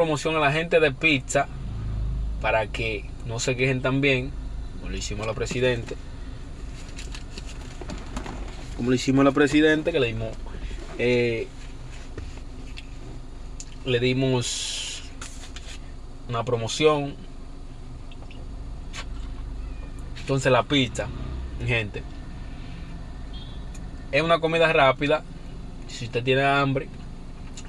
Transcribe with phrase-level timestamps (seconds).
[0.00, 1.46] Promoción a la gente de pizza
[2.40, 4.30] para que no se quejen también,
[4.78, 5.94] como le hicimos a la presidente.
[8.78, 10.30] Como le hicimos a la presidente, que le dimos.
[10.96, 11.48] eh,
[13.84, 15.02] le dimos
[16.30, 17.14] una promoción.
[20.22, 21.08] Entonces la pizza,
[21.66, 22.02] gente,
[24.12, 25.24] es una comida rápida.
[25.88, 26.88] Si usted tiene hambre,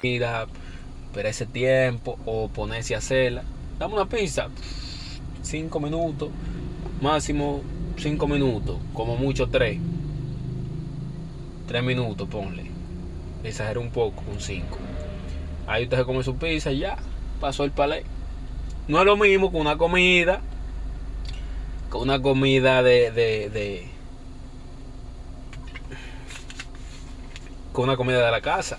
[0.00, 3.42] Pero ese tiempo o ponerse a hacerla.
[3.78, 4.48] Dame una pizza,
[5.42, 6.30] cinco minutos,
[7.00, 7.62] máximo
[7.96, 9.78] cinco minutos, como mucho tres.
[11.66, 12.70] Tres minutos, ponle.
[13.44, 14.78] Exagero un poco, un cinco.
[15.66, 16.96] Ahí usted se come su pizza y ya,
[17.40, 18.04] pasó el palé.
[18.88, 20.40] No es lo mismo con una comida,
[21.90, 23.88] con una comida de, de, de
[27.72, 28.78] con una comida de la casa.